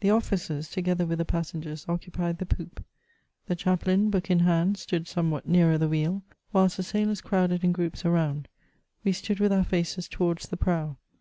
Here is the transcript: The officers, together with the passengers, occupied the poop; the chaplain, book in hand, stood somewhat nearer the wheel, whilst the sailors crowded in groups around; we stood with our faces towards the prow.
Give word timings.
The 0.00 0.10
officers, 0.10 0.68
together 0.68 1.06
with 1.06 1.18
the 1.18 1.24
passengers, 1.24 1.86
occupied 1.88 2.38
the 2.38 2.46
poop; 2.46 2.82
the 3.46 3.54
chaplain, 3.54 4.10
book 4.10 4.28
in 4.28 4.40
hand, 4.40 4.76
stood 4.76 5.06
somewhat 5.06 5.46
nearer 5.46 5.78
the 5.78 5.86
wheel, 5.88 6.24
whilst 6.52 6.78
the 6.78 6.82
sailors 6.82 7.20
crowded 7.20 7.62
in 7.62 7.70
groups 7.70 8.04
around; 8.04 8.48
we 9.04 9.12
stood 9.12 9.38
with 9.38 9.52
our 9.52 9.62
faces 9.62 10.08
towards 10.08 10.48
the 10.48 10.56
prow. 10.56 10.96